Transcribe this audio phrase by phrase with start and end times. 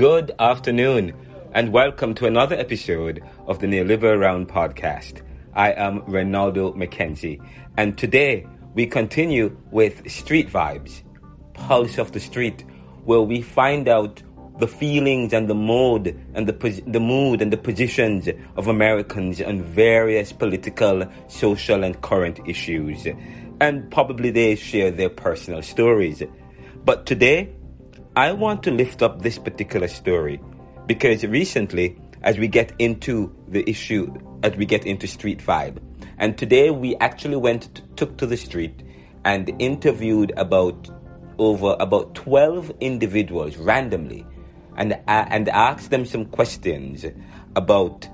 [0.00, 1.12] Good afternoon,
[1.52, 5.20] and welcome to another episode of the Neoliberal Round podcast.
[5.52, 7.38] I am Renaldo McKenzie,
[7.76, 11.02] and today we continue with Street Vibes,
[11.52, 12.64] Pulse of the Street,
[13.04, 14.22] where we find out
[14.58, 19.62] the feelings and the mood and the, the mood and the positions of Americans on
[19.62, 23.06] various political, social, and current issues.
[23.60, 26.22] And probably they share their personal stories.
[26.86, 27.54] But today,
[28.20, 30.42] I want to lift up this particular story
[30.84, 34.12] because recently, as we get into the issue,
[34.42, 35.78] as we get into street vibe,
[36.18, 38.82] and today we actually went, to, took to the street
[39.24, 40.90] and interviewed about
[41.38, 44.26] over about 12 individuals randomly
[44.76, 47.06] and, uh, and asked them some questions
[47.56, 48.06] about,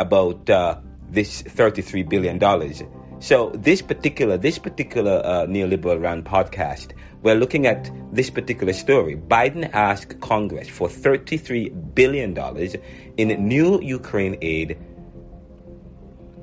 [0.00, 0.76] about uh,
[1.08, 2.40] this $33 billion.
[3.20, 9.16] So this particular, this particular uh, neoliberal round podcast we're looking at this particular story.
[9.16, 12.36] Biden asked Congress for $33 billion
[13.16, 14.78] in new Ukraine aid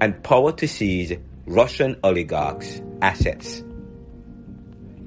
[0.01, 1.13] and power to seize
[1.45, 3.63] Russian oligarchs' assets.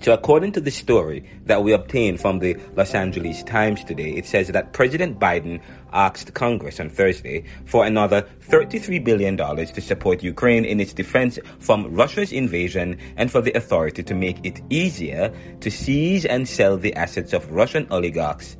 [0.03, 4.27] So, according to the story that we obtained from the Los Angeles Times today, it
[4.27, 5.61] says that President Biden
[5.93, 11.95] asked Congress on Thursday for another $33 billion to support Ukraine in its defense from
[11.95, 16.95] Russia's invasion and for the authority to make it easier to seize and sell the
[16.95, 18.57] assets of Russian oligarchs,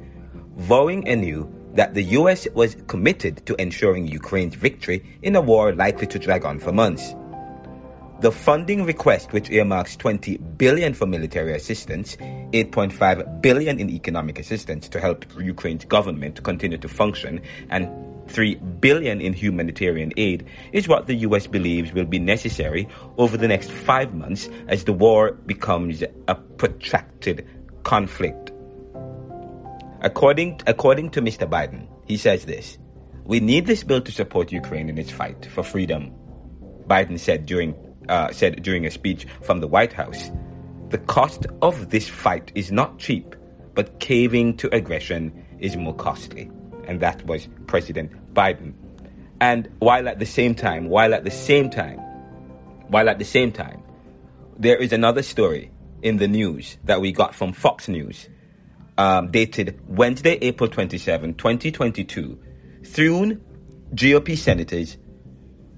[0.59, 2.47] vowing anew that the U.S.
[2.55, 7.17] was committed to ensuring Ukraine's victory in a war likely to drag on for months.
[8.23, 12.17] The funding request, which earmarks 20 billion for military assistance,
[12.53, 17.89] 8.5 billion in economic assistance to help Ukraine's government continue to function, and
[18.29, 22.87] 3 billion in humanitarian aid is what the US believes will be necessary
[23.19, 27.45] over the next 5 months as the war becomes a protracted
[27.83, 28.53] conflict.
[30.01, 31.51] According according to Mr.
[31.51, 32.79] Biden, he says this,
[33.25, 36.13] we need this bill to support Ukraine in its fight for freedom.
[36.87, 37.75] Biden said during
[38.09, 40.31] uh, said during a speech from the White House.
[40.91, 43.35] The cost of this fight is not cheap,
[43.75, 46.51] but caving to aggression is more costly.
[46.87, 48.75] And that was President Biden.
[49.41, 51.99] And while at the same time, while at the same time,
[52.89, 53.83] while at the same time,
[54.59, 55.71] there is another story
[56.03, 58.29] in the news that we got from Fox News,
[58.99, 62.39] um, dated Wednesday, April 27, 2022.
[62.85, 63.41] Thune
[63.95, 64.99] GOP senators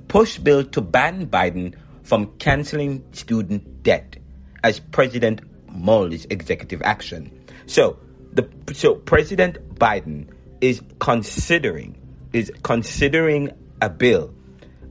[0.09, 1.75] push bill to ban Biden
[2.05, 4.17] from canceling student debt
[4.63, 7.31] as President mulls executive action.
[7.67, 7.99] So
[8.33, 10.29] the so President Biden
[10.61, 11.97] is considering
[12.33, 13.51] is considering
[13.81, 14.35] a bill,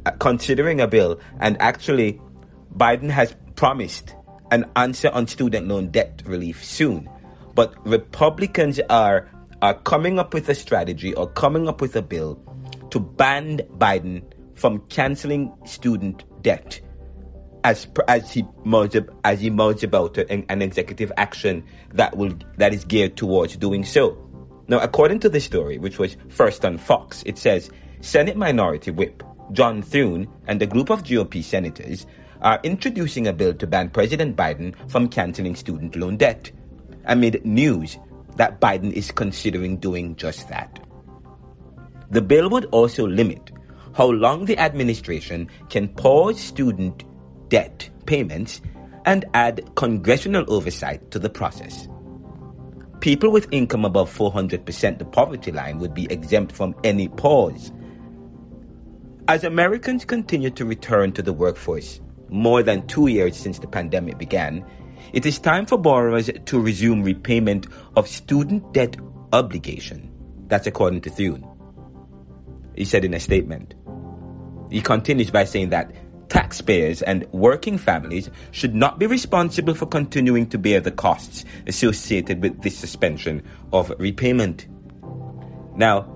[0.06, 2.20] uh, considering a bill, and actually,
[2.76, 4.16] Biden has promised
[4.52, 7.10] an answer on student loan debt relief soon.
[7.56, 9.30] But Republicans are
[9.62, 12.40] are coming up with a strategy or coming up with a bill
[12.90, 14.24] to ban Biden
[14.56, 16.82] from canceling student debt
[17.64, 21.64] as as he mounts as he mounts about an, an executive action
[21.94, 24.18] that will that is geared towards doing so.
[24.68, 27.70] Now, according to the story, which was first on Fox, it says
[28.02, 32.06] Senate Minority Whip John Thune and a group of GOP senators
[32.42, 36.52] are introducing a bill to ban President Biden from canceling student loan debt,
[37.06, 37.98] amid news
[38.36, 40.80] that Biden is considering doing just that.
[42.10, 43.52] The bill would also limit
[43.96, 47.04] how long the administration can pause student
[47.54, 48.62] debt payments
[49.06, 51.88] and add congressional oversight to the process.
[53.00, 57.72] People with income above 400% the poverty line would be exempt from any pause.
[59.28, 64.18] As Americans continue to return to the workforce, more than two years since the pandemic
[64.18, 64.66] began,
[65.14, 68.98] it is time for borrowers to resume repayment of student debt
[69.32, 70.12] obligation.
[70.48, 71.48] That's according to Thune.
[72.76, 73.76] He said in a statement.
[74.72, 75.92] He continues by saying that
[76.34, 82.42] taxpayers and working families should not be responsible for continuing to bear the costs associated
[82.42, 84.66] with this suspension of repayment.
[85.76, 86.10] Now,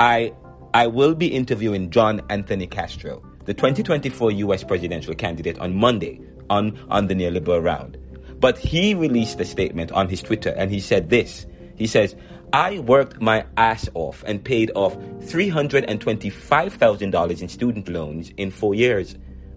[0.00, 0.34] I
[0.74, 6.76] I will be interviewing John Anthony Castro, the 2024 US presidential candidate on Monday on
[6.90, 7.96] on the neoliberal round.
[8.40, 11.46] But he released a statement on his Twitter and he said this.
[11.76, 12.16] He says,
[12.52, 19.14] I worked my ass off and paid off $325,000 in student loans in four years.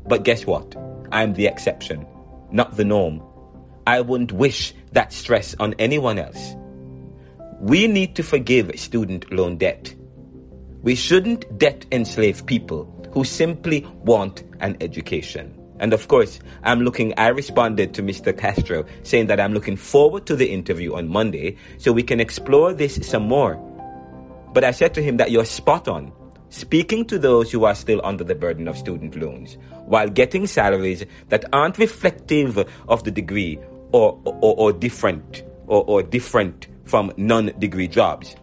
[0.08, 0.76] But guess what?
[1.12, 2.06] I'm the exception,
[2.52, 3.24] not the norm.
[3.88, 6.56] I wouldn't wish that stress on anyone else.
[7.60, 9.96] We need to forgive student loan debt.
[10.84, 15.63] We shouldn't debt enslave people who simply want an education.
[15.84, 18.36] And of course, I'm looking, I responded to Mr.
[18.36, 22.72] Castro saying that I'm looking forward to the interview on Monday so we can explore
[22.72, 23.58] this some more.
[24.54, 26.14] But I said to him that you're spot on,
[26.48, 31.04] speaking to those who are still under the burden of student loans, while getting salaries
[31.28, 32.58] that aren't reflective
[32.88, 33.60] of the degree
[33.92, 38.38] or, or, or different or, or different from non-degree jobs.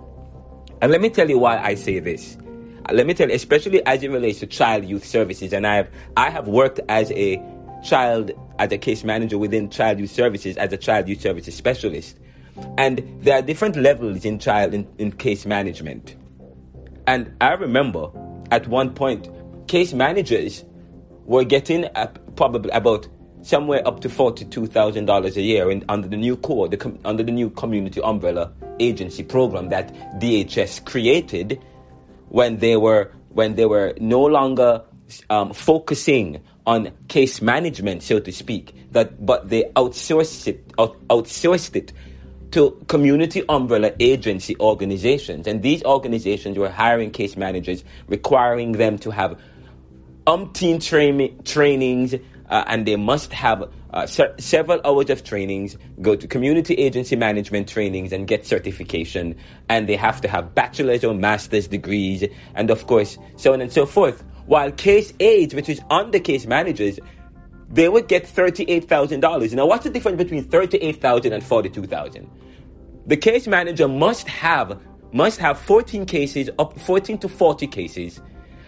[0.82, 2.36] And let me tell you why I say this.
[2.92, 5.90] Let me tell you, especially as it relates to child youth services, and I have
[6.16, 7.42] I have worked as a
[7.82, 12.18] child as a case manager within child youth services as a child youth services specialist.
[12.76, 16.16] And there are different levels in child in, in case management.
[17.06, 18.10] And I remember
[18.50, 19.28] at one point,
[19.68, 20.64] case managers
[21.24, 21.86] were getting
[22.36, 23.08] probably about
[23.42, 27.50] somewhere up to $42,000 a year in, under the new core, the, under the new
[27.50, 31.60] community umbrella agency program that DHS created
[32.30, 34.82] when they were when they were no longer
[35.28, 41.76] um, focusing on case management, so to speak, that but they outsourced it out, outsourced
[41.76, 41.92] it
[42.52, 49.10] to community umbrella agency organizations, and these organizations were hiring case managers, requiring them to
[49.10, 49.38] have
[50.26, 52.14] umpteen tra- trainings,
[52.48, 57.16] uh, and they must have uh, se- several hours of trainings, go to community agency
[57.16, 59.34] management trainings and get certification,
[59.68, 63.72] and they have to have bachelor's or master's degrees, and of course, so on and
[63.72, 64.22] so forth.
[64.46, 66.98] While case aides, which is under case managers,
[67.68, 69.54] they would get $38,000.
[69.54, 72.28] Now, what's the difference between $38,000 and $42,000?
[73.06, 74.80] The case manager must have
[75.12, 78.20] must have 14 cases up 14 to 40 cases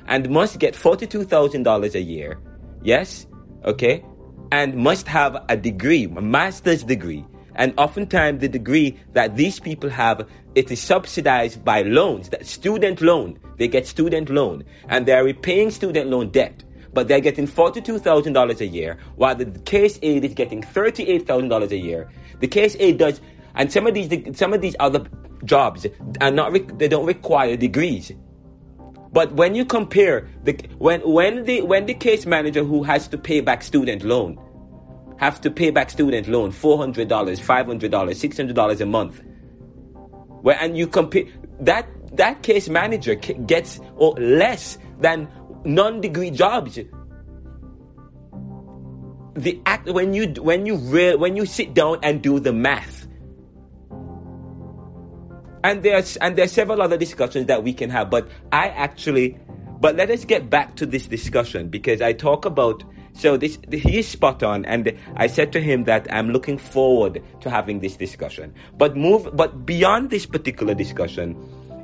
[0.06, 2.40] and must get $42,000 a year.
[2.82, 3.26] Yes?
[3.64, 4.04] Okay?
[4.52, 7.24] And must have a degree, a master's degree.
[7.54, 13.00] And oftentimes the degree that these people have, it is subsidized by loans, that student
[13.00, 13.38] loan.
[13.56, 16.64] They get student loan and they're repaying student loan debt.
[16.92, 22.10] But they're getting $42,000 a year while the case aide is getting $38,000 a year.
[22.40, 23.22] The case aide does,
[23.54, 25.06] and some of these, some of these other
[25.46, 25.86] jobs
[26.20, 28.12] are not, they don't require degrees.
[29.12, 33.18] But when you compare the when when the when the case manager who has to
[33.18, 34.38] pay back student loan
[35.18, 38.80] have to pay back student loan four hundred dollars, five hundred dollars, six hundred dollars
[38.80, 39.20] a month,
[40.40, 41.24] where and you compare
[41.60, 41.86] that
[42.16, 45.28] that case manager gets or less than
[45.64, 46.78] non-degree jobs.
[49.34, 53.01] The act when you when you re, when you sit down and do the math
[55.64, 59.38] and there's and there's several other discussions that we can have but i actually
[59.80, 63.98] but let us get back to this discussion because i talk about so this he
[63.98, 67.96] is spot on and i said to him that i'm looking forward to having this
[67.96, 68.54] discussion.
[68.78, 71.36] But move but beyond this particular discussion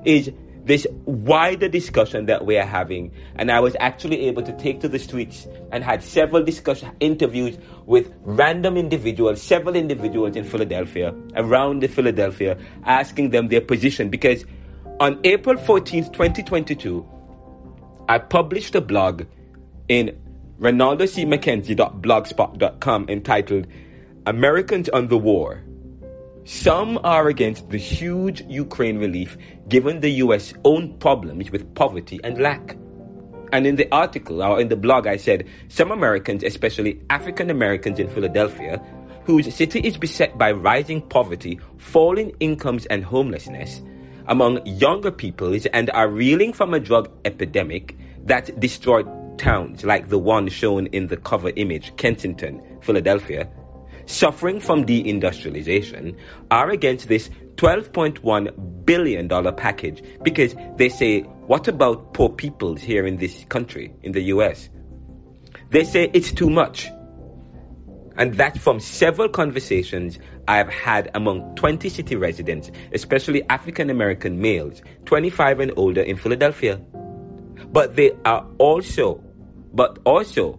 [0.05, 0.33] is
[0.69, 3.11] this wider discussion that we are having.
[3.37, 7.57] And I was actually able to take to the streets and had several discussion interviews
[7.87, 14.11] with random individuals, several individuals in Philadelphia, around the Philadelphia, asking them their position.
[14.11, 14.45] Because
[15.01, 17.09] on April 14th, 2022,
[18.07, 19.23] I published a blog
[19.89, 20.21] in
[20.61, 23.67] RenaldoCMcKenzie.blogspot.com entitled
[24.27, 25.63] Americans on the War
[26.49, 29.37] some are against the huge Ukraine relief
[29.69, 32.75] given the US own problems with poverty and lack.
[33.53, 37.99] And in the article or in the blog, I said some Americans, especially African Americans
[37.99, 38.83] in Philadelphia,
[39.27, 43.83] whose city is beset by rising poverty, falling incomes, and homelessness
[44.27, 49.07] among younger peoples, and are reeling from a drug epidemic that destroyed
[49.39, 53.47] towns like the one shown in the cover image, Kensington, Philadelphia,
[54.09, 56.17] suffering from deindustrialization
[56.51, 63.17] are against this $12.1 billion package because they say, what about poor people here in
[63.17, 64.71] this country, in the US?
[65.71, 66.89] They say it's too much.
[68.17, 74.83] And that's from several conversations I've had among 20 city residents, especially African American males,
[75.05, 76.79] 25 and older in Philadelphia.
[77.71, 79.23] But they are also,
[79.73, 80.59] but also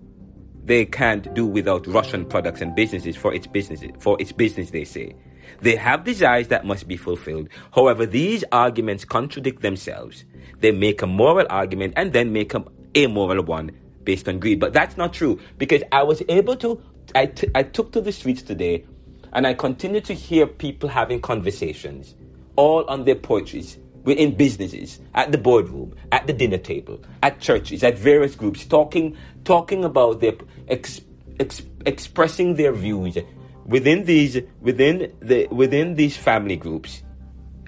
[0.69, 4.85] they can't do without Russian products and businesses for its businesses for its business they
[4.85, 5.15] say.
[5.61, 7.49] They have desires that must be fulfilled.
[7.73, 10.25] However, these arguments contradict themselves.
[10.59, 12.63] They make a moral argument and then make a
[12.95, 13.71] amoral one
[14.03, 14.59] based on greed.
[14.59, 16.79] But that's not true because I was able to,
[17.15, 18.85] I, t- I took to the streets today
[19.33, 22.13] and I continue to hear people having conversations
[22.55, 23.79] all on their porches
[24.17, 29.17] in businesses, at the boardroom, at the dinner table, at churches, at various groups, talking
[29.43, 30.33] talking about their
[30.67, 31.01] ex,
[31.39, 33.17] ex, expressing their views
[33.65, 37.03] within these within the within these family groups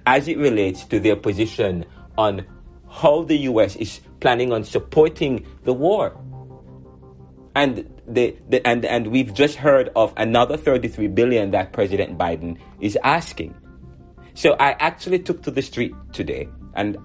[0.05, 1.85] as it relates to their position
[2.17, 2.45] on
[2.89, 6.17] how the US is planning on supporting the war.
[7.55, 12.57] And the, the and and we've just heard of another 33 billion that President Biden
[12.79, 13.55] is asking.
[14.33, 16.97] So I actually took to the street today and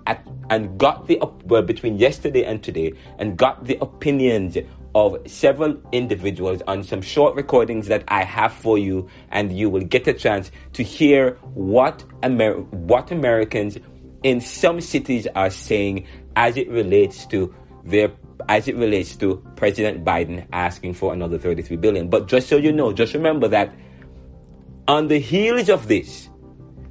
[0.50, 4.56] and got the well between yesterday and today and got the opinions
[4.94, 9.82] of several individuals on some short recordings that I have for you, and you will
[9.82, 13.78] get a chance to hear what Amer- what Americans
[14.22, 17.54] in some cities are saying as it relates to
[17.84, 18.10] their
[18.48, 22.08] as it relates to President Biden asking for another 33 billion.
[22.08, 23.74] But just so you know, just remember that
[24.88, 26.28] on the heels of this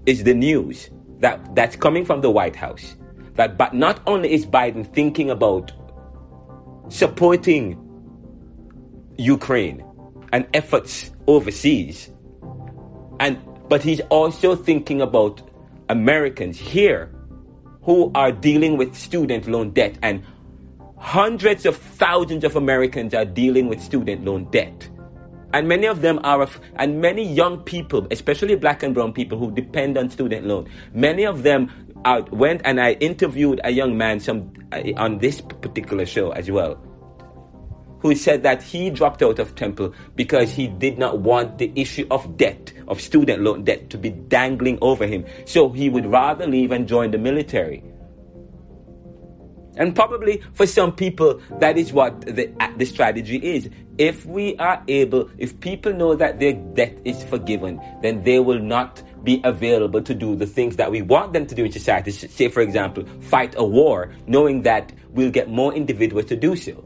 [0.05, 2.95] is the news that that's coming from the White House.
[3.33, 5.71] That but not only is Biden thinking about
[6.89, 7.81] supporting
[9.17, 9.83] Ukraine
[10.31, 12.11] and efforts overseas
[13.19, 15.41] and but he's also thinking about
[15.89, 17.11] Americans here
[17.81, 20.23] who are dealing with student loan debt and
[20.97, 24.89] hundreds of thousands of Americans are dealing with student loan debt
[25.55, 29.49] and many of them are and many young people especially black and brown people who
[29.51, 31.71] depend on student loan many of them
[32.05, 36.51] I went and I interviewed a young man some uh, on this particular show as
[36.51, 36.75] well,
[37.99, 42.05] who said that he dropped out of Temple because he did not want the issue
[42.11, 45.25] of debt, of student loan debt, to be dangling over him.
[45.45, 47.83] So he would rather leave and join the military.
[49.77, 53.69] And probably for some people, that is what the, uh, the strategy is.
[53.97, 58.59] If we are able, if people know that their debt is forgiven, then they will
[58.59, 62.11] not be available to do the things that we want them to do in society.
[62.11, 66.84] Say, for example, fight a war, knowing that we'll get more individuals to do so.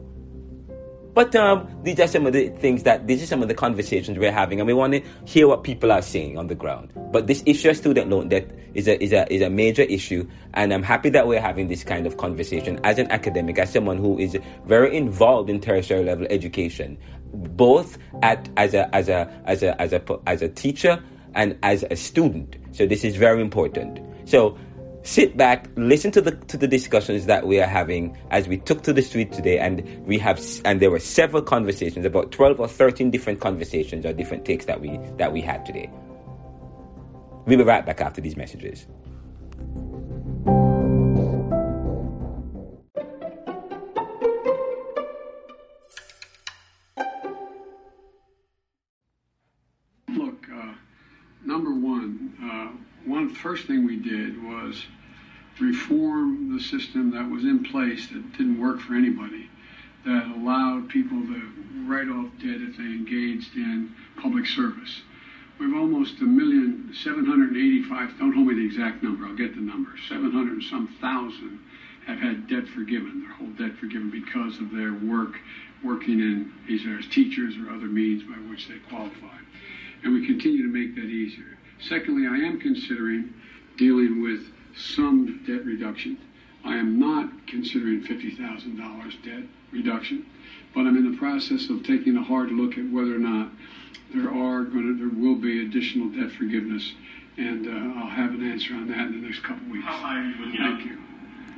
[1.20, 4.18] But um, these are some of the things that these are some of the conversations
[4.18, 6.94] we're having, and we want to hear what people are saying on the ground.
[7.12, 10.26] But this issue of student loan debt is a is a is a major issue,
[10.54, 13.98] and I'm happy that we're having this kind of conversation as an academic, as someone
[13.98, 16.96] who is very involved in tertiary level education,
[17.34, 21.84] both at as a as a as a as a as a teacher and as
[21.90, 22.56] a student.
[22.72, 24.00] So this is very important.
[24.24, 24.56] So
[25.02, 28.82] sit back, listen to the to the discussions that we are having as we took
[28.82, 32.68] to the street today, and we have and there were several conversations, about twelve or
[32.68, 35.90] thirteen different conversations or different takes that we that we had today.
[37.46, 38.86] We'll be right back after these messages.
[53.34, 54.86] First thing we did was
[55.60, 59.48] reform the system that was in place that didn't work for anybody,
[60.04, 61.52] that allowed people to
[61.86, 65.02] write off debt if they engaged in public service.
[65.58, 69.90] We've almost a million, 785, don't hold me the exact number, I'll get the number,
[70.08, 71.60] 700 and some thousand
[72.06, 75.36] have had debt forgiven, their whole debt forgiven because of their work,
[75.84, 79.36] working in either as teachers or other means by which they qualify.
[80.02, 81.58] And we continue to make that easier.
[81.88, 83.34] Secondly, I am considering
[83.76, 86.18] dealing with some debt reduction.
[86.64, 90.26] I am not considering $50,000 debt reduction,
[90.74, 93.50] but I'm in the process of taking a hard look at whether or not
[94.14, 96.92] there are going to, there will be additional debt forgiveness,
[97.36, 99.86] and uh, I'll have an answer on that in the next couple of weeks.
[99.86, 100.98] Thank you.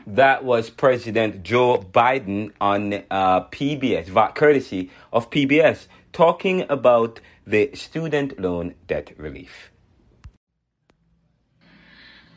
[0.07, 8.39] That was President Joe Biden on uh, PBS, courtesy of PBS, talking about the student
[8.39, 9.72] loan debt relief.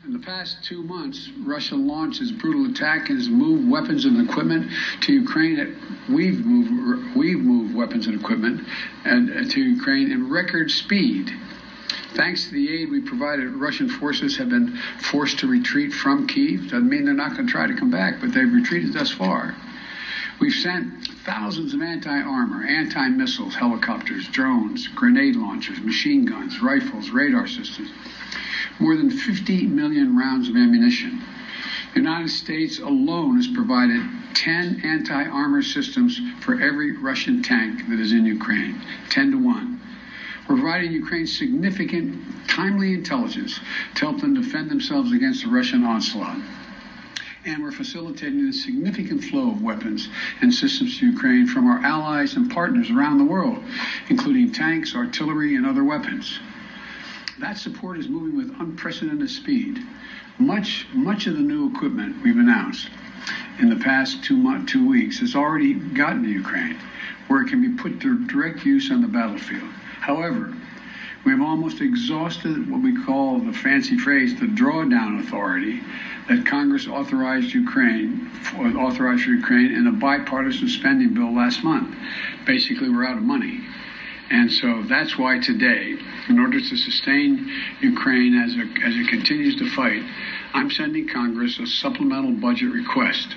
[0.06, 4.28] In the past two months, Russia launched its brutal attack and has moved weapons and
[4.28, 4.70] equipment
[5.00, 5.76] to Ukraine.
[6.08, 8.68] We've moved, we've moved weapons and equipment
[9.04, 11.32] and, uh, to Ukraine in record speed.
[12.14, 16.70] Thanks to the aid we provided, Russian forces have been forced to retreat from Kiev.
[16.70, 19.56] Doesn't mean they're not going to try to come back, but they've retreated thus far.
[20.40, 27.10] We've sent thousands of anti armor, anti missiles, helicopters, drones, grenade launchers, machine guns, rifles,
[27.10, 27.90] radar systems
[28.78, 31.22] more than 50 million rounds of ammunition.
[31.94, 37.98] The United States alone has provided 10 anti armor systems for every Russian tank that
[37.98, 39.80] is in Ukraine, 10 to 1.
[40.48, 43.58] We're providing Ukraine significant, timely intelligence
[43.94, 46.38] to help them defend themselves against the Russian onslaught.
[47.46, 50.08] And we're facilitating a significant flow of weapons
[50.40, 53.62] and systems to Ukraine from our allies and partners around the world,
[54.08, 56.40] including tanks, artillery, and other weapons.
[57.38, 59.78] That support is moving with unprecedented speed.
[60.38, 62.88] Much, much of the new equipment we've announced
[63.60, 66.76] in the past two, month, two weeks has already gotten to Ukraine,
[67.28, 69.70] where it can be put to direct use on the battlefield.
[70.00, 70.52] However,
[71.26, 75.80] we've almost exhausted what we call the fancy phrase the drawdown authority
[76.28, 78.30] that Congress authorized Ukraine
[78.78, 81.94] authorized Ukraine in a bipartisan spending bill last month.
[82.46, 83.60] Basically, we're out of money.
[84.30, 85.96] And so that's why today,
[86.28, 88.52] in order to sustain Ukraine as,
[88.84, 90.02] as it continues to fight,
[90.54, 93.28] I'm sending Congress a supplemental budget request.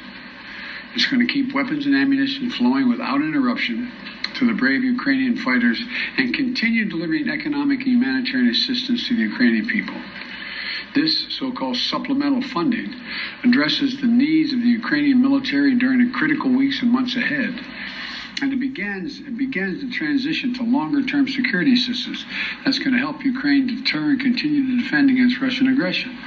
[0.95, 3.91] It's going to keep weapons and ammunition flowing without interruption
[4.39, 5.79] to the brave Ukrainian fighters
[6.17, 9.95] and continue delivering economic and humanitarian assistance to the Ukrainian people.
[10.95, 12.95] This so called supplemental funding
[13.43, 17.53] addresses the needs of the Ukrainian military during the critical weeks and months ahead.
[18.41, 22.23] And it begins, it begins the transition to longer term security assistance
[22.63, 26.17] that's going to help Ukraine deter and continue to defend against Russian aggression.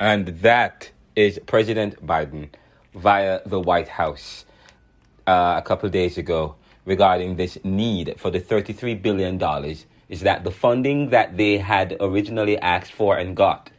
[0.00, 2.48] And that is President Biden
[2.92, 4.44] via the White House
[5.26, 9.40] uh, a couple days ago regarding this need for the $33 billion
[10.08, 13.70] is that the funding that they had originally asked for and got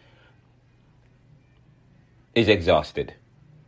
[2.34, 3.14] is exhausted.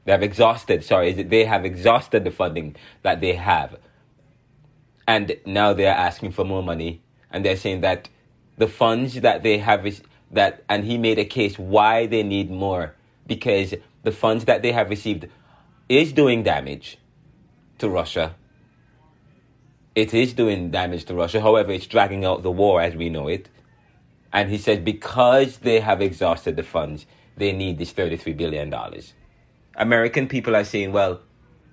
[0.05, 3.77] They have exhausted, sorry, they have exhausted the funding that they have.
[5.07, 7.01] And now they're asking for more money.
[7.31, 8.09] And they're saying that
[8.57, 10.01] the funds that they have is
[10.31, 13.73] that, and he made a case why they need more because
[14.03, 15.27] the funds that they have received
[15.89, 16.97] is doing damage
[17.79, 18.35] to Russia
[19.97, 21.41] it is doing damage to Russia.
[21.41, 23.49] However, it's dragging out the war as we know it.
[24.31, 28.71] And he said because they have exhausted the funds, they need this $33 billion.
[29.75, 31.21] American people are saying, well,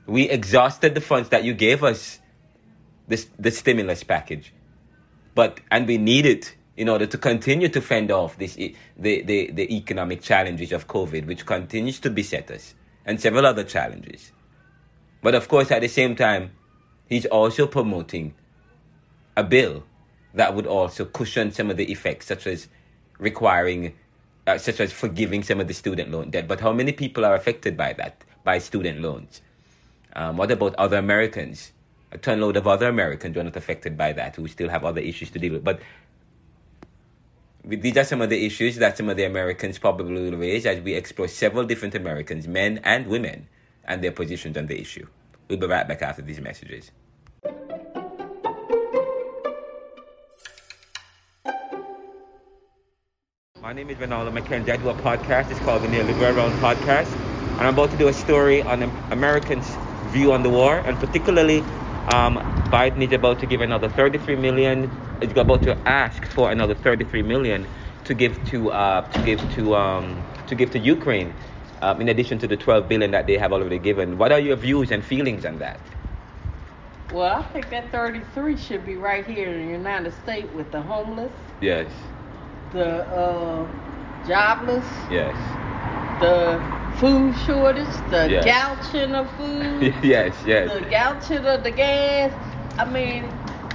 [0.06, 2.18] we exhausted the funds that you gave us,
[3.06, 4.54] this, the stimulus package.
[5.34, 9.50] But, and we need it in order to continue to fend off this, the, the,
[9.50, 14.32] the economic challenges of COVID, which continues to beset us, and several other challenges.
[15.24, 16.50] But of course, at the same time,
[17.08, 18.34] he's also promoting
[19.34, 19.84] a bill
[20.34, 22.68] that would also cushion some of the effects, such as
[23.18, 23.94] requiring,
[24.46, 26.46] uh, such as forgiving some of the student loan debt.
[26.46, 29.40] But how many people are affected by that, by student loans?
[30.14, 31.72] Um, what about other Americans?
[32.12, 35.00] A ton load of other Americans are not affected by that, who still have other
[35.00, 35.64] issues to deal with.
[35.64, 35.80] But
[37.64, 40.82] these are some of the issues that some of the Americans probably will raise as
[40.82, 43.48] we explore several different Americans, men and women,
[43.86, 45.06] and their positions on the issue.
[45.48, 46.90] We'll be right back after these messages.
[53.60, 54.70] My name is Renaldo McKenzie.
[54.70, 55.50] I do a podcast.
[55.50, 57.12] It's called the Neoliberal Round Podcast.
[57.58, 59.66] And I'm about to do a story on Americans'
[60.12, 61.60] view on the war, and particularly
[62.12, 62.36] um,
[62.70, 64.90] Biden is about to give another 33 million.
[65.22, 67.66] Is about to ask for another 33 million
[68.04, 71.32] to give to uh, to give to um, to give to Ukraine
[71.84, 74.16] um, in addition to the 12 billion that they have already given.
[74.16, 75.78] What are your views and feelings on that?
[77.12, 80.80] Well, I think that 33 should be right here in the United States with the
[80.80, 81.32] homeless.
[81.60, 81.92] Yes.
[82.72, 83.68] The uh,
[84.26, 84.86] jobless.
[85.10, 85.36] Yes.
[86.20, 86.58] The
[86.98, 88.44] food shortage, the yes.
[88.44, 89.94] gouging of food.
[90.02, 90.72] yes, yes.
[90.72, 92.32] The gouging of the gas.
[92.78, 93.24] I mean,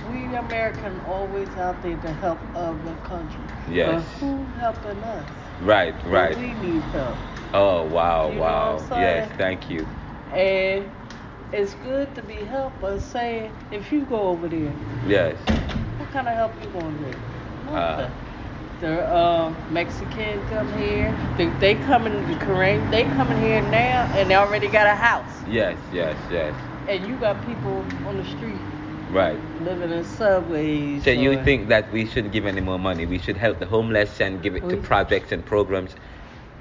[0.09, 3.51] we Americans always out there to help other countries.
[3.69, 4.03] Yes.
[4.19, 5.29] But who helping us?
[5.61, 6.35] Right, right.
[6.35, 7.17] We need help.
[7.53, 8.87] Oh wow, you wow.
[8.91, 9.87] Yes, thank you.
[10.31, 10.91] And
[11.51, 14.71] it's good to be helped, but say if you go over there.
[15.07, 15.37] Yes.
[15.97, 17.15] What kind of help you gonna get?
[17.73, 18.09] Uh,
[18.79, 21.15] the uh, Mexican come here.
[21.37, 22.89] They, they coming the Korean.
[22.91, 25.41] They coming here now, and they already got a house.
[25.47, 26.53] Yes, yes, yes.
[26.87, 28.61] And you got people on the street.
[29.11, 29.39] Right.
[29.63, 31.03] Living in subways.
[31.03, 33.07] So you think that we shouldn't give any more money?
[33.07, 35.95] We should help the homeless and give it we, to projects and programs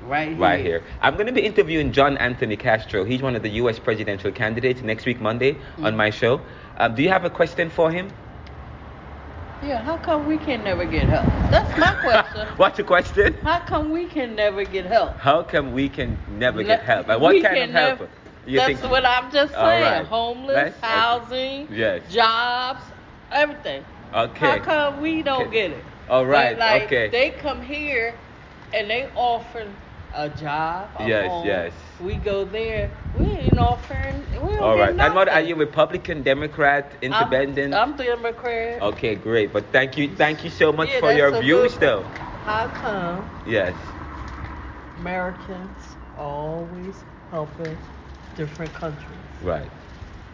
[0.08, 0.38] Right here.
[0.38, 0.82] Right here.
[1.02, 3.04] I'm going to be interviewing John Anthony Castro.
[3.04, 3.78] He's one of the U.S.
[3.78, 5.84] presidential candidates next week, Monday, mm-hmm.
[5.84, 6.40] on my show.
[6.78, 8.10] Um, do you have a question for him?
[9.62, 11.26] Yeah, how come we can never get help?
[11.50, 12.46] That's my question.
[12.56, 13.34] What's your question?
[13.42, 15.18] How come we can never get help?
[15.18, 17.08] How come we can never get help?
[17.08, 18.08] And what kind of help?
[18.46, 18.90] You that's think?
[18.90, 19.82] what I'm just saying.
[19.82, 20.06] Right.
[20.06, 21.76] Homeless, housing, okay.
[21.76, 22.10] yes.
[22.10, 22.80] jobs,
[23.30, 23.84] everything.
[24.14, 24.46] Okay.
[24.46, 25.68] How come we don't okay.
[25.68, 25.84] get it?
[26.08, 26.56] All right.
[26.56, 27.08] But like, okay.
[27.08, 28.14] They come here
[28.72, 29.66] and they offer
[30.14, 30.90] a job.
[30.98, 31.46] A yes, home.
[31.46, 31.72] yes.
[32.00, 32.90] We go there.
[33.18, 34.24] We ain't offering.
[34.32, 34.98] We don't All right.
[34.98, 37.74] And what are you, Republican, Democrat, Independent?
[37.74, 38.82] I'm, I'm Democrat.
[38.82, 39.52] Okay, great.
[39.52, 42.02] But thank you, thank you so much yeah, for your views, good, though.
[42.44, 43.28] How come?
[43.46, 43.74] Yes.
[44.98, 47.78] Americans always helping
[48.36, 49.04] different countries.
[49.42, 49.70] Right.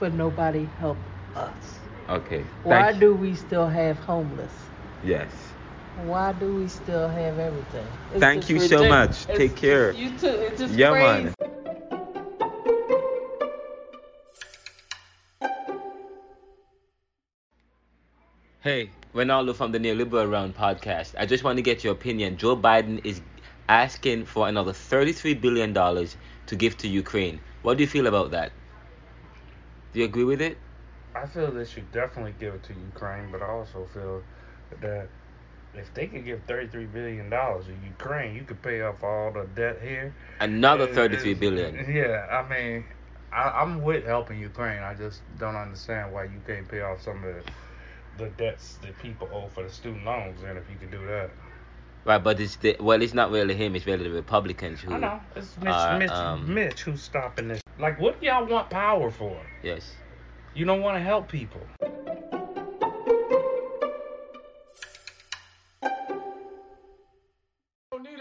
[0.01, 0.99] But nobody help
[1.35, 1.79] us.
[2.09, 2.45] Okay.
[2.63, 4.53] Why do we still have homeless?
[5.03, 5.54] Yes.
[6.03, 7.87] Why do we still have everything?
[8.13, 8.69] It's Thank you ridiculous.
[8.69, 9.29] so much.
[9.29, 9.93] It's Take care.
[9.93, 10.27] You too.
[10.27, 11.25] It's just yeah, crazy.
[11.25, 11.35] Man.
[18.61, 21.15] Hey, Renaldo from the Neoliberal Round podcast.
[21.19, 22.39] I just want to get your opinion.
[22.39, 23.21] Joe Biden is
[23.69, 27.41] asking for another $33 billion to give to Ukraine.
[27.63, 28.51] What do you feel about that?
[29.93, 30.59] Do you agree with it?
[31.15, 34.23] I feel they should definitely give it to Ukraine, but I also feel
[34.81, 35.09] that
[35.77, 39.47] if they could give thirty-three billion dollars to Ukraine, you could pay off all the
[39.55, 40.15] debt here.
[40.41, 42.85] Another It- 33 it's- Yeah, I mean,
[43.33, 44.83] I, I'm with helping Ukraine.
[44.83, 48.97] I just don't understand why you can't pay off some of the, the debts that
[49.01, 50.43] people owe for the student loans.
[50.43, 51.31] And if you could do that,
[52.05, 53.75] Right, but it's the, well, it's not really him.
[53.75, 54.93] It's really the Republicans who.
[54.93, 57.63] I know it's Mitch, are, Mitch, um, Mitch who's stopping this.
[57.79, 59.41] Like, what do y'all want power for?
[59.63, 59.95] Yes.
[60.55, 61.63] You don't want to help people.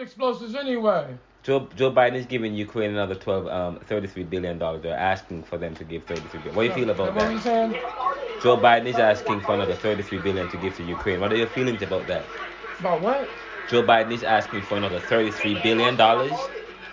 [0.03, 1.15] Explosives anyway.
[1.43, 4.83] Joe Joe Biden is giving Ukraine another 12, um, 33 billion dollars.
[4.83, 6.55] They're asking for them to give 33 billion.
[6.55, 8.41] What do you feel about What that?
[8.41, 11.19] Joe Biden is asking for another 33 billion to give to Ukraine.
[11.19, 12.25] What are your feelings about that?
[12.79, 13.29] About what?
[13.69, 16.37] Joe Biden is asking for another 33 billion dollars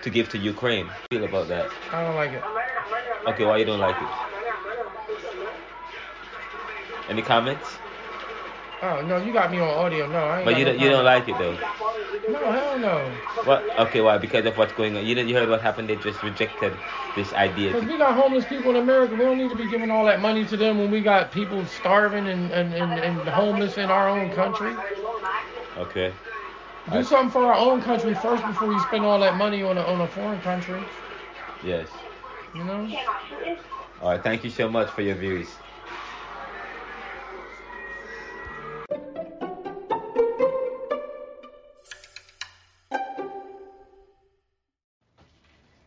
[0.03, 0.87] to give to Ukraine.
[0.87, 1.71] How do you Feel about that?
[1.93, 2.43] I don't like it.
[3.29, 4.09] Okay, why you don't like it?
[7.11, 7.69] Any comments?
[8.83, 10.07] Oh no, you got me on audio.
[10.07, 11.59] No, I ain't But you don't, you don't like it though.
[12.29, 13.11] No, hell no.
[13.45, 13.79] What?
[13.79, 14.19] Okay, why?
[14.19, 15.07] Because of what's going on.
[15.07, 15.89] You didn't, you heard what happened?
[15.89, 16.73] They just rejected
[17.17, 17.73] this idea.
[17.73, 19.15] Because we got homeless people in America.
[19.15, 21.65] We don't need to be giving all that money to them when we got people
[21.67, 24.77] starving and, and, and, and homeless in our own country.
[25.79, 26.13] Okay.
[26.93, 29.83] Do something for our own country first before you spend all that money on a,
[29.83, 30.81] on a foreign country.
[31.65, 31.89] Yes.
[32.55, 32.89] You know?
[34.03, 34.23] All right.
[34.23, 35.49] Thank you so much for your views.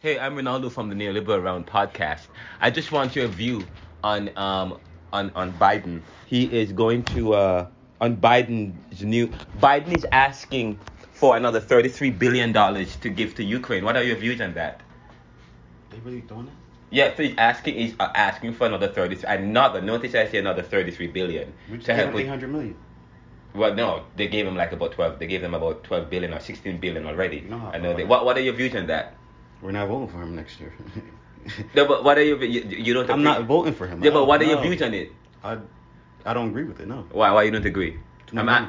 [0.04, 2.28] Hey, I'm Renaldo from the Neoliberal Round podcast.
[2.60, 3.66] I just want your view
[4.04, 4.78] on um
[5.14, 6.02] on on Biden.
[6.26, 7.68] He is going to uh
[8.02, 9.30] on Biden's new
[9.62, 10.78] Biden is asking
[11.14, 13.86] for another 33 billion dollars to give to Ukraine.
[13.86, 14.82] What are your views on that?
[15.90, 16.54] They really doing it?
[16.90, 20.64] Yeah, so he's asking he's uh, asking for another 33 another notice I say another
[20.64, 22.76] 33 billion just to gave help 800 million.
[23.56, 25.20] well, no, they gave him like about twelve.
[25.20, 27.40] They gave them about twelve billion or sixteen billion already.
[27.40, 27.96] No, I know.
[27.96, 29.16] They, what What are your views on that?
[29.64, 30.74] We're not voting for him next year.
[31.76, 33.10] No, but what are your you, you don't?
[33.10, 34.02] I'm not voting for him.
[34.02, 34.52] Yeah, but what are No.
[34.52, 35.12] your views on it?
[35.44, 35.58] I,
[36.26, 36.88] I don't agree with it.
[36.88, 37.06] No.
[37.12, 37.98] Why Why you don't agree?
[38.28, 38.68] Too much money.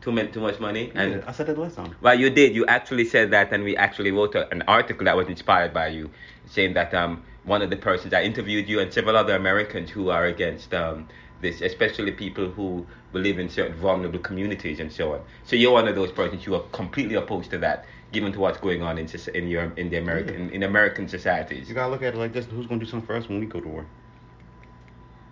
[0.00, 1.12] too much too much money and.
[1.12, 1.94] Yeah, I said it last time.
[2.00, 2.52] Well, you did.
[2.52, 5.86] You actually said that, and we actually wrote a, an article that was inspired by
[5.98, 6.10] you,
[6.46, 10.10] saying that um one of the persons I interviewed you and several other Americans who
[10.10, 11.06] are against um
[11.42, 15.20] this, especially people who believe in certain vulnerable communities and so on.
[15.44, 18.58] So you're one of those persons who are completely opposed to that, given to what's
[18.58, 21.68] going on in in your in the American in American societies.
[21.68, 22.46] You gotta look at it like this.
[22.46, 23.86] Who's gonna do something for us when we go to war?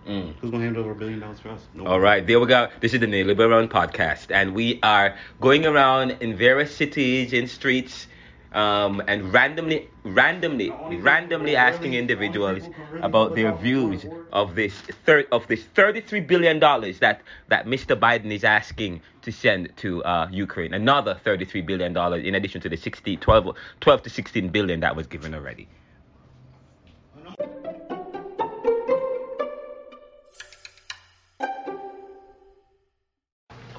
[0.07, 0.35] Mm.
[0.37, 1.67] Who's gonna hand over a billion dollars for us?
[1.73, 1.87] No.
[1.87, 2.69] All right, there we go.
[2.81, 7.47] This is the Neoliberal Round podcast, and we are going around in various cities, in
[7.47, 8.07] streets,
[8.55, 12.63] um, and randomly, randomly, randomly asking individuals
[13.03, 14.73] about their views of this
[15.05, 17.99] third of this thirty-three billion dollars that that Mr.
[17.99, 20.73] Biden is asking to send to uh, Ukraine.
[20.73, 24.95] Another thirty-three billion dollars in addition to the 60, 12, 12 to sixteen billion that
[24.95, 25.69] was given already.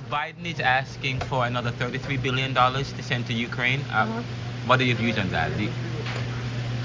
[0.09, 3.81] Biden is asking for another $33 billion to send to Ukraine.
[3.91, 4.23] Uh,
[4.65, 5.55] What are your views on that?
[5.57, 5.69] The-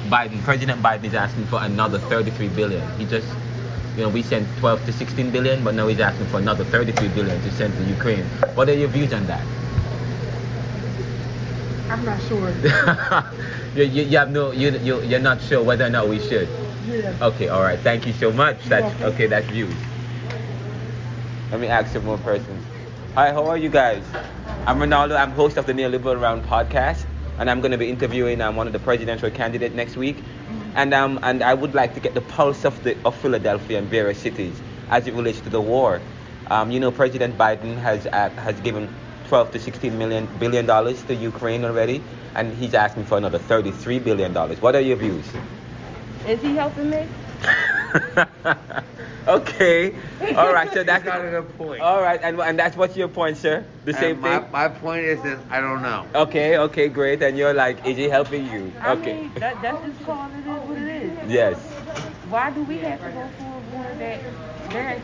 [0.09, 2.83] Biden, President Biden is asking for another 33 billion.
[2.99, 3.29] He just,
[3.97, 7.09] you know, we sent 12 to 16 billion, but now he's asking for another 33
[7.09, 8.25] billion to send to Ukraine.
[8.55, 9.45] What are your views on that?
[11.91, 12.51] I'm not sure.
[13.75, 16.49] you, you, you have no, you, you, you're not sure whether or not we should.
[16.87, 17.15] Yeah.
[17.21, 17.79] Okay, all right.
[17.79, 18.63] Thank you so much.
[18.65, 19.27] That's okay.
[19.27, 19.75] That's views.
[21.51, 22.65] Let me ask some more persons.
[23.15, 24.05] Hi, how are you guys?
[24.67, 25.17] I'm Renaldo.
[25.17, 27.05] I'm host of the Neoliberal Round podcast,
[27.41, 30.19] and I'm going to be interviewing um, one of the presidential candidates next week.
[30.75, 33.89] And um, and I would like to get the pulse of the of Philadelphia and
[33.89, 36.01] various cities as it relates to the war.
[36.49, 38.89] Um, you know, President Biden has uh, has given
[39.29, 42.03] 12 to 16 million billion dollars to Ukraine already,
[42.35, 44.61] and he's asking for another 33 billion dollars.
[44.61, 45.25] What are your views?
[46.29, 47.09] Is he helping me?
[49.29, 49.95] okay.
[50.37, 50.73] All right.
[50.73, 51.81] So that's got a good point.
[51.81, 53.65] All right, and and that's what's your point, sir?
[53.85, 54.53] The same And my, thing.
[54.53, 56.07] my point is that I don't know.
[56.15, 56.59] Okay.
[56.59, 56.89] Okay.
[56.89, 57.23] Great.
[57.23, 58.73] And you're like, is he helping you?
[58.81, 59.15] I Okay.
[59.23, 61.31] mean, that, that's just called it is what it is.
[61.31, 61.59] Yes.
[62.29, 64.21] Why do we have to go for a war that
[64.73, 65.03] they're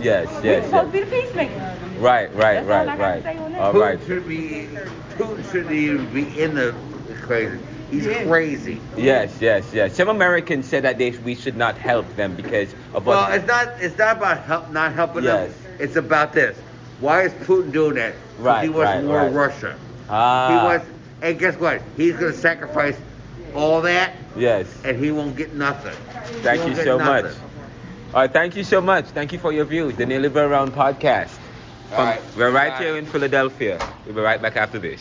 [0.00, 0.28] Yes.
[0.36, 0.64] we're Yes.
[0.66, 1.78] supposed to be the peacemaker?
[1.98, 2.32] Right.
[2.34, 2.64] Right.
[2.64, 2.86] That's all I Right.
[2.86, 3.22] gotta Right.
[3.24, 3.60] say on that.
[3.60, 4.68] All Putin should be
[5.16, 6.74] Putin shouldn't even be in the
[7.10, 7.60] equation.
[7.90, 8.80] He's crazy.
[8.96, 9.36] Yes.
[9.40, 9.70] Yes.
[9.72, 9.94] Yes.
[9.94, 13.16] Some Americans said that they we should not help them because of what.
[13.16, 15.50] Well, it's not it's not about help not helping Yes.
[15.52, 15.72] them.
[15.78, 16.56] It's about this.
[17.00, 18.12] Why is Putin doing that?
[18.12, 19.32] 'Cause Right, He wants right, war right.
[19.32, 19.74] Russia.
[20.10, 20.48] ah.
[20.48, 20.86] He wants
[21.22, 21.80] and guess what?
[21.96, 22.96] He's gonna sacrifice
[23.54, 24.66] all that Yes.
[24.84, 25.94] and he won't get nothing.
[26.42, 27.24] Thank you so get much.
[28.14, 28.32] All right.
[28.32, 29.06] Thank you so much.
[29.06, 29.94] Thank you for your views.
[29.96, 31.30] The Neoliberal Round podcast.
[31.90, 32.84] From, Alright, we're right bye.
[32.84, 33.78] here in Philadelphia.
[34.04, 35.00] We'll be right back after this.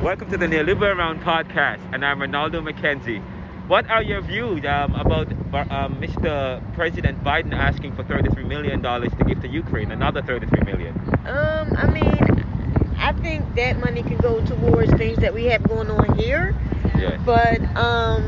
[0.00, 3.22] Welcome to the Neoliberal Round podcast, and I'm Renaldo McKenzie.
[3.68, 5.30] What are your views um, about
[5.70, 6.62] um, Mr.
[6.74, 10.96] President Biden asking for 33 million dollars to give to Ukraine, another 33 million?
[11.26, 15.90] Um, I mean, I think that money can go towards things that we have going
[15.90, 16.54] on here.
[16.96, 17.20] Yes.
[17.26, 18.24] But um,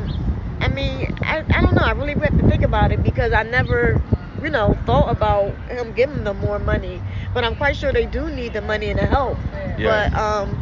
[0.61, 1.85] I mean, I, I don't know.
[1.85, 3.99] I really have to think about it because I never,
[4.43, 7.01] you know, thought about him giving them more money.
[7.33, 9.39] But I'm quite sure they do need the money and the help.
[9.79, 10.11] Yeah.
[10.11, 10.62] But um,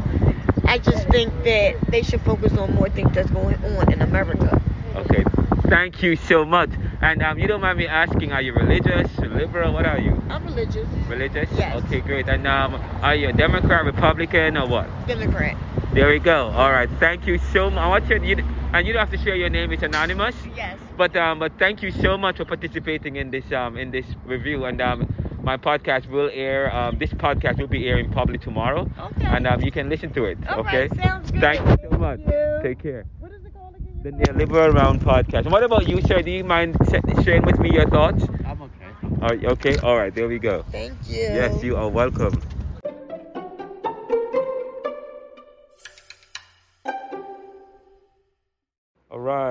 [0.70, 4.61] I just think that they should focus on more things that's going on in America.
[4.94, 5.24] Okay.
[5.68, 6.70] Thank you so much.
[7.00, 9.72] And um, you don't mind me asking, are you religious, liberal?
[9.72, 10.22] What are you?
[10.30, 11.50] I'm religious, Religious?
[11.56, 11.83] Yes.
[11.85, 12.28] Okay, great.
[12.28, 14.88] And um, are you a Democrat, Republican, or what?
[15.06, 15.56] Democrat.
[15.92, 16.50] There we go.
[16.50, 16.88] All right.
[17.00, 17.88] Thank you so much.
[17.88, 18.37] What's your, you,
[18.72, 19.72] and you don't have to share your name.
[19.72, 20.37] It's anonymous.
[20.54, 20.78] Yes.
[20.96, 24.64] But um, but thank you so much for participating in this um in this review.
[24.66, 25.09] And um,
[25.42, 26.72] my podcast will air.
[26.74, 28.88] Um, this podcast will be airing probably tomorrow.
[28.98, 29.24] Okay.
[29.26, 30.38] And um, you can listen to it.
[30.48, 30.83] All okay.
[30.83, 31.40] right, sounds good.
[31.40, 32.20] Thank you so much.
[32.20, 32.61] you.
[32.62, 33.07] Take care.
[33.18, 34.00] What is it called again?
[34.03, 35.42] The Neoliberal Round podcast.
[35.44, 36.22] And what about you, sir?
[36.22, 36.76] Do you mind
[37.22, 38.24] sharing with me your thoughts?
[38.44, 38.96] I'm okay.
[39.20, 39.79] All right, okay.
[39.79, 40.14] All right.
[40.14, 40.64] There we go.
[40.70, 41.16] Thank you.
[41.16, 42.49] Yes, you are welcome.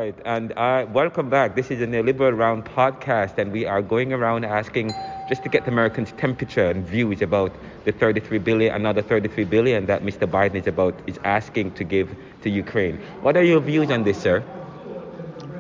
[0.10, 1.56] Right, and uh, welcome back.
[1.56, 4.96] This is the Neoliberal Round podcast, and we are going around asking
[5.28, 7.52] just to get the Americans' temperature and views about
[7.86, 10.28] the 33 billion, another 33 billion that Mr.
[10.28, 12.98] Biden is about is asking to give to Ukraine.
[13.22, 14.44] What are your views on this, sir?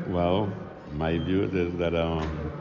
[0.07, 0.51] Well,
[0.93, 2.51] my view is that um,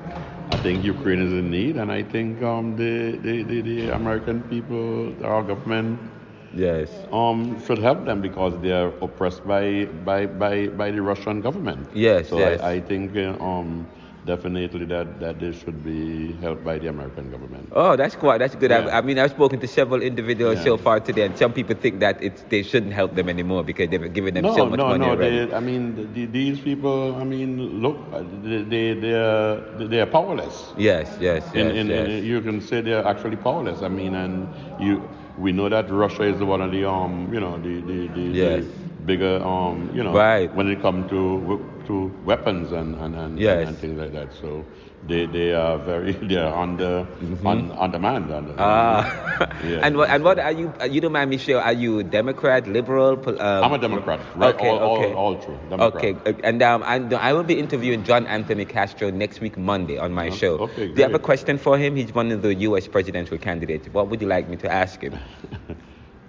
[0.50, 4.42] I think Ukraine is in need, and I think um, the, the, the, the American
[4.42, 6.07] people, our government,
[6.54, 6.90] Yes.
[7.12, 11.88] um, should help them because they are oppressed by, by, by, by the Russian government.
[11.94, 12.60] Yes, So yes.
[12.60, 13.86] I, I think uh, um,
[14.24, 17.68] definitely that, that they should be helped by the American government.
[17.72, 18.70] Oh, that's quite that's good.
[18.72, 18.98] I, Yeah.
[18.98, 20.64] I mean, I've spoken to several individuals Yeah.
[20.64, 23.88] so far today, and some people think that it's they shouldn't help them anymore because
[23.88, 25.10] they've given them no, so much no, money no.
[25.12, 25.46] already.
[25.46, 27.14] They, I mean, the, these people.
[27.16, 27.96] I mean, look,
[28.42, 30.72] they, they, they are, they are powerless.
[30.76, 32.08] Yes, yes, yes, in, yes.
[32.24, 33.82] you can say they're actually powerless.
[33.82, 34.48] I mean, and
[34.80, 35.02] you,
[35.38, 38.64] we know that Russia is one of the um, you know, the the, the, Yes.
[38.64, 40.52] the bigger um, you know, Right.
[40.54, 43.68] when it comes to to weapons and and and, Yes.
[43.68, 44.32] and things like that.
[44.40, 44.64] So
[45.06, 47.06] they they are very they are under
[47.44, 48.30] on, on demand.
[48.30, 48.60] Under, Mm-hmm.
[48.60, 49.48] Ah,
[49.84, 50.72] and what and what are you?
[50.88, 51.38] You don't mind me?
[51.54, 53.12] Are you Democrat, liberal?
[53.28, 54.54] Um, I'm a Democrat, right?
[54.54, 55.12] Okay, all, okay.
[55.14, 55.58] all, all true.
[55.70, 56.04] Democrat.
[56.04, 59.98] Okay, uh, and um, and I will be interviewing John Anthony Castro next week, Monday,
[59.98, 60.58] on my show.
[60.68, 61.96] okay, Do you have a question for him?
[61.96, 62.86] He's one of the U.S.
[62.88, 63.88] presidential candidates.
[63.92, 65.14] What would you like me to ask him?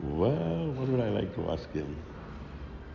[0.01, 1.95] Well, what would I like to ask him?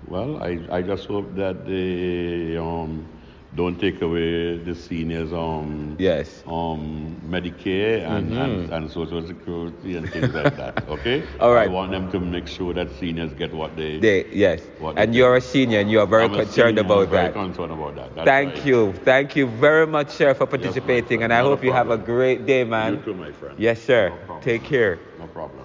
[0.07, 3.07] Well, I, I just hope that they um,
[3.55, 6.43] don't take away the seniors um Yes.
[6.47, 10.75] um Medicare and, and, and Social Security and things like that.
[10.89, 11.23] Okay.
[11.23, 11.43] Mm-hmm.
[11.43, 11.69] All right.
[11.69, 13.99] I want them to make sure that seniors get what they.
[13.99, 14.63] They, yes.
[14.79, 17.33] What and they- you're a senior, and you are very I'm concerned about very that.
[17.33, 18.15] concerned about that.
[18.15, 18.65] That's Thank right.
[18.67, 18.93] you.
[19.05, 21.23] Thank you very much, sir, for participating.
[21.23, 22.97] and I Not a hope you have a great day, man.
[22.97, 23.55] You too, my friend.
[23.59, 24.13] Yes, sir.
[24.29, 24.39] No.
[24.41, 24.99] Take care.
[25.19, 25.64] No problem.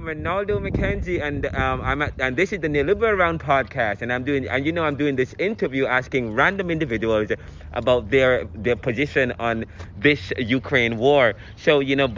[0.00, 4.00] I am Renaldo McKenzie, and um, I'm at, and this is the Neoliberal Round podcast,
[4.00, 7.28] and I'm doing, and you know, I'm doing this interview asking random individuals
[7.74, 11.34] about their their position on this Ukraine war.
[11.56, 12.08] So you know,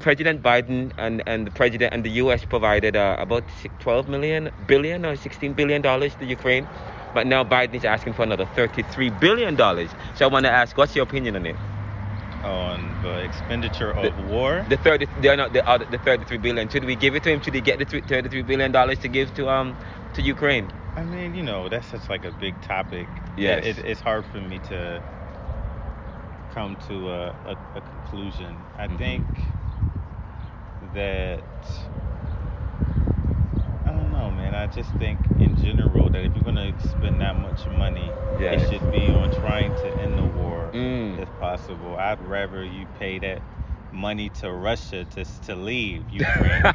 [0.00, 2.44] President Biden and and the president and the U.S.
[2.44, 6.68] provided uh, about si- 12 million billion or 16 billion dollars to Ukraine,
[7.14, 9.94] but now Biden is asking for another 33 billion dollars.
[10.12, 11.69] So I want to ask, what's your opinion on it?
[12.80, 14.64] On the expenditure of The- war.
[14.68, 16.68] The 30, they're not the other, the 33 billion.
[16.68, 17.40] Should we give it to him?
[17.40, 19.68] Should he get the 33 billion dollars to give to um
[20.14, 20.66] to Ukraine?
[20.96, 23.08] I mean, you know, that's such like a big topic.
[23.36, 23.60] Yes.
[23.70, 24.80] It, it's hard for me to
[26.54, 28.52] come to a, a, a conclusion.
[28.76, 28.98] I Mhm.
[28.98, 29.24] think
[30.94, 31.42] that
[33.86, 34.54] I don't know, man.
[34.54, 38.08] I just think in general that if you're gonna spend that much money,
[38.44, 38.62] Yes.
[38.62, 41.16] it should be on trying to end the war Mm.
[41.16, 41.96] if possible.
[41.96, 43.44] I'd rather you pay that
[43.90, 46.74] money to Russia to to leave Ukraine.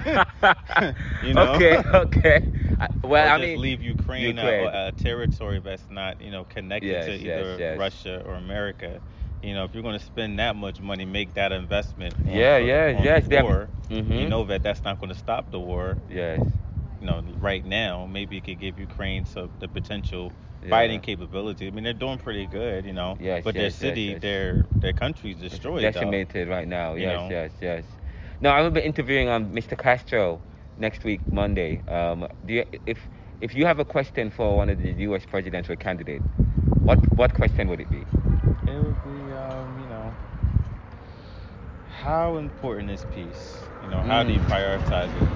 [1.22, 1.62] you know?
[1.62, 2.42] Okay, okay.
[2.80, 4.40] I- well, or I mean, leave Ukraine, Ukraine.
[4.40, 7.84] A, a territory that's not, you know, connected Yes, to yes, either yes.
[7.84, 9.02] Russia or America.
[9.42, 12.18] You know, if you're going to spend that much money, make that investment.
[12.26, 13.72] On Yeah, the, yeah, on yes, The war.
[13.90, 14.14] Mhm.
[14.14, 16.00] You know that that's not going to stop the war.
[16.08, 16.42] yes,
[17.00, 20.74] You know, right now, maybe it could give Ukraine some the potential Yeah.
[20.74, 21.68] fighting capability.
[21.68, 23.20] I mean, they're doing pretty good, you know.
[23.20, 24.24] Yes, but their yes, yes, city, yes.
[24.26, 25.94] their their country's destroyed.
[25.94, 26.20] though.
[26.26, 26.96] decimated right now.
[26.96, 27.36] You Yes, know?
[27.36, 27.98] yes, yes.
[28.42, 29.76] No, I be interviewing um Mr.
[29.76, 30.42] Castro
[30.78, 31.82] next week Monday.
[31.88, 33.10] Um, do you, if
[33.42, 35.26] if you have a question for one of the U.S.
[35.26, 36.28] presidential candidates,
[36.84, 38.08] what what question would it be?
[38.66, 40.18] It would be, um, you know,
[42.02, 43.70] how important is peace?
[43.82, 44.42] You know, how do you Mm.
[44.42, 45.28] prioritize it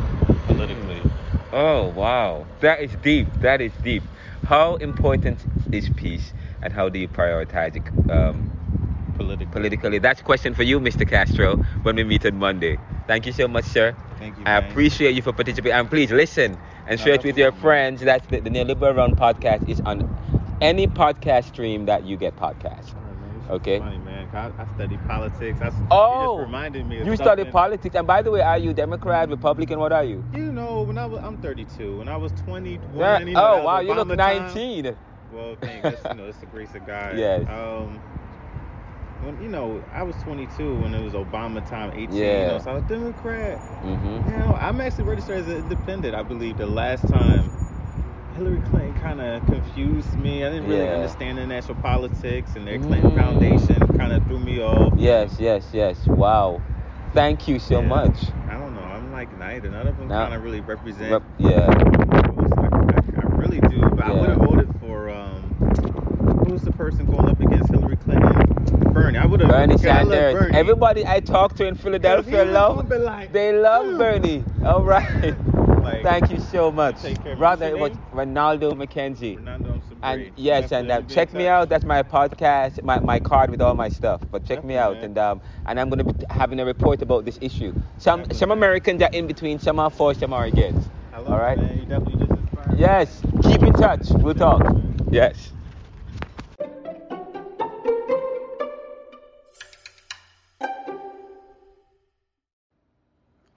[0.46, 1.08] politically?
[1.52, 3.39] Oh wow, that is deep.
[3.42, 4.04] That is deep.
[4.49, 8.49] How important is peace, and how do you prioritize it um,
[9.13, 9.51] Politically.
[9.51, 9.99] politically?
[9.99, 11.05] That's a question for you, Mr.
[11.05, 12.79] Castro, when we meet on Monday.
[13.07, 13.95] Thank you so much, sir.
[14.17, 14.45] Thank you.
[14.45, 14.69] I man.
[14.69, 15.77] appreciate you for participating.
[15.77, 18.01] And please listen and share it with your friends.
[18.01, 20.03] That's the, the Neoliberal Round podcast is on
[20.62, 22.93] any podcast stream that you get podcasts.
[23.49, 23.62] All right, man.
[23.63, 23.79] This is Okay.
[23.79, 24.29] Funny man.
[24.33, 25.62] I, I studied politics.
[25.62, 26.97] I, s- Oh, you just reminded me.
[26.97, 27.51] You study something.
[27.51, 27.95] politics.
[27.95, 29.79] And by the way, are you Democrat, Republican?
[29.79, 30.25] What are you?
[30.33, 31.97] You know, when I was, I'm 32.
[31.97, 33.19] When I was 21, Yeah.
[33.19, 34.53] you know, oh wow, you look Obama time.
[34.55, 34.97] 19.
[35.29, 37.17] Well, thank you know, it's the grace of God.
[37.17, 37.47] Yes.
[37.49, 38.03] Um,
[39.19, 42.09] when you know, I was 22 when it was Obama time, 18.
[42.17, 42.47] You Yeah.
[42.47, 43.62] know, so I was a Democrat.
[43.83, 44.29] Mm-hmm.
[44.29, 46.15] You know, I'm actually registered as an independent.
[46.15, 47.53] I believe the last time
[48.39, 50.45] Hillary Clinton kind of confused me.
[50.45, 50.93] I didn't really Yeah.
[50.93, 53.15] understand the national politics, and their Clinton Mm.
[53.17, 54.93] Foundation kind of threw me off.
[54.95, 56.08] Yes, yes, yes.
[56.08, 56.62] Wow.
[57.13, 57.88] Thank you so Yeah.
[57.88, 58.15] much.
[58.49, 58.82] I don't know.
[58.82, 59.69] I'm like neither.
[59.69, 61.12] None of them kind of really represent.
[61.12, 61.67] Rep- yeah.
[61.67, 65.43] I, I, really do, but I would have voted for um,
[66.45, 68.93] who was the person going up against Hillary Clinton?
[68.93, 69.17] Bernie.
[69.17, 69.49] I would have.
[69.49, 70.34] Bernie Sanders.
[70.34, 70.56] Bernie.
[70.56, 72.89] Everybody I talk to in Philadelphia love.
[72.89, 73.97] like, They love.
[73.97, 74.45] Bernie.
[74.63, 75.36] All right.
[75.93, 77.02] Like, Thank you so much.
[77.02, 77.36] take care.
[77.36, 77.91] Brother, it was?
[78.12, 79.38] Renaldo McKenzie.
[79.38, 79.82] Sabri.
[80.04, 81.69] And yes, and Definitely in check me out.
[81.69, 84.21] That's my podcast, my, my card with all my stuff.
[84.32, 85.04] But check me out, man.
[85.06, 87.73] and um, and I'm gonna be having a report about this issue.
[87.97, 88.38] Some Definitely.
[88.38, 90.89] some Americans are in between, some are for, some are against.
[91.13, 91.80] All it, man.
[91.80, 92.80] You definitely just inspired.
[92.80, 93.21] Yes.
[93.43, 94.10] Keep in touch.
[94.12, 94.62] We'll talk.
[95.12, 95.52] Yes.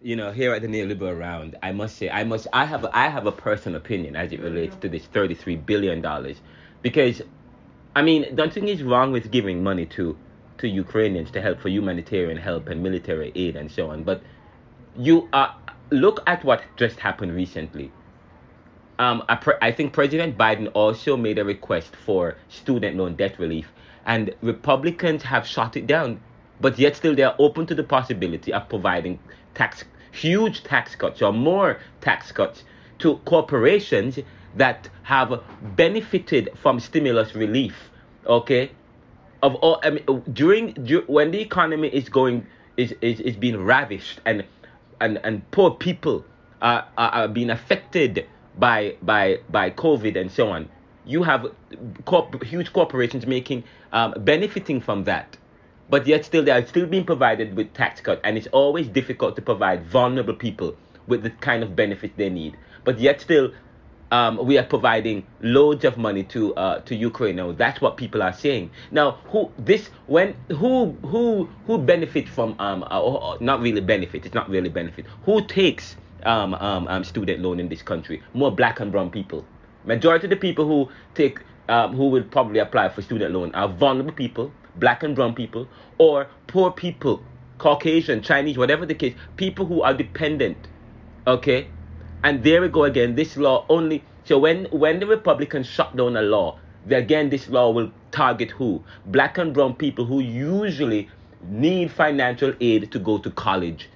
[0.04, 3.06] You know, here at the neoliberal round, I must say, I must, I have, I
[3.06, 6.38] have a personal opinion as it relates to this thirty-three billion dollars,
[6.82, 7.22] because,
[7.94, 10.18] I mean, nothing is wrong with giving money to,
[10.58, 14.22] to Ukrainians to help for humanitarian help and military aid and so on, but
[14.96, 15.54] you are
[15.90, 17.92] look at what just happened recently.
[18.98, 23.38] Um, I, pre- I think President Biden also made a request for student loan debt
[23.38, 23.70] relief,
[24.04, 26.20] and Republicans have shot it down.
[26.60, 29.18] But yet, still, they are open to the possibility of providing
[29.54, 32.64] tax, huge tax cuts or more tax cuts
[33.00, 34.18] to corporations
[34.56, 35.42] that have
[35.76, 37.90] benefited from stimulus relief.
[38.26, 38.70] Okay,
[39.42, 42.46] of all, I mean, during dur- when the economy is going
[42.76, 44.44] is is, is being ravished and
[45.00, 46.24] and and poor people
[46.60, 50.68] are, are, are being affected by by by COVID and so on.
[51.04, 51.46] You have
[52.04, 55.36] corp- huge corporations making um, benefiting from that,
[55.92, 59.36] but yet still they are still being provided with tax cut, and it's always difficult
[59.36, 60.74] to provide vulnerable people
[61.06, 62.56] with the kind of benefits they need.
[62.82, 63.52] But yet still,
[64.10, 67.36] um, we are providing loads of money to uh, to Ukraine.
[67.36, 68.70] Now that's what people are saying.
[68.90, 73.82] Now who this when who who who benefit from um uh, or, or not really
[73.82, 74.24] benefit?
[74.24, 75.04] It's not really benefit.
[75.26, 78.22] Who takes um, um um student loan in this country?
[78.32, 79.44] More black and brown people.
[79.84, 83.68] Majority of the people who take um, who will probably apply for student loan are
[83.68, 85.68] vulnerable people, black and brown people,
[85.98, 87.22] or poor people,
[87.58, 90.68] Caucasian, Chinese, whatever the case, people who are dependent.
[91.26, 91.68] Okay,
[92.24, 93.14] and there we go again.
[93.14, 96.58] This law only so when when the Republicans shut down a law,
[96.88, 98.82] again this law will target who?
[99.06, 101.08] Black and brown people who usually
[101.42, 103.88] need financial aid to go to college.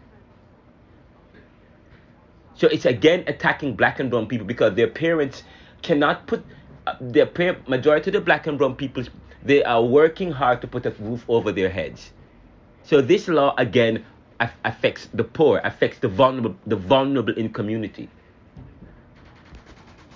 [2.54, 5.44] So it's again attacking black and brown people because their parents
[5.82, 6.44] cannot put
[6.86, 9.04] uh, their par- majority of the black and brown people
[9.46, 12.10] they are working hard to put a roof over their heads.
[12.82, 14.04] So this law again
[14.40, 18.08] aff- affects the poor, affects the vulnerable, the vulnerable in community.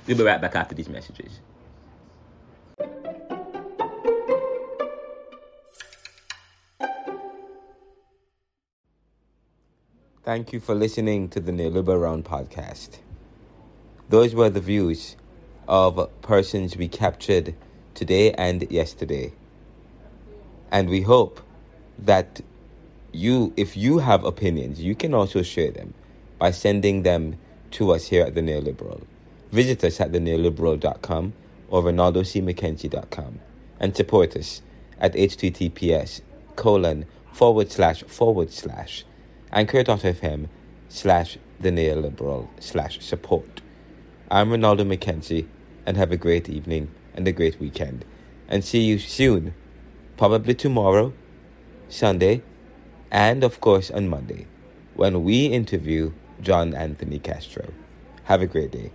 [0.07, 1.39] We'll be right back after these messages.
[10.24, 12.99] Thank you for listening to the Neoliberal Round podcast.
[14.09, 15.16] Those were the views
[15.68, 17.55] of persons we captured
[17.95, 19.32] today and yesterday.
[20.70, 21.41] And we hope
[21.99, 22.41] that
[23.12, 25.95] you, if you have opinions, you can also share them
[26.38, 27.38] by sending them
[27.72, 29.03] to us here at the Neoliberal.
[29.53, 31.32] Visit us at theneoliberal.com
[31.68, 33.41] or renaldocmckenzie.com
[33.80, 34.62] and support us
[35.01, 36.20] at https
[36.57, 39.05] colon forward slash forward slash
[39.53, 40.49] anchor.fm
[40.88, 43.61] slash the neoliberal slash support.
[44.30, 45.47] I'm Renaldo McKenzie
[45.86, 48.05] and have a great evening and a great weekend.
[48.49, 49.55] And see you soon,
[50.17, 51.13] probably tomorrow,
[51.89, 52.43] Sunday,
[53.11, 54.47] and of course on Monday,
[54.95, 57.73] when we interview John Anthony Castro.
[58.25, 58.93] Have a great day.